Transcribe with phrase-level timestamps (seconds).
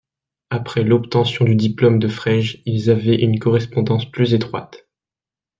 [0.49, 4.89] Après l'obtention du diplôme de Frege, ils avaient une correspondance plus étroite.